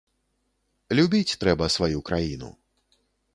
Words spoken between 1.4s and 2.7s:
трэба сваю краіну.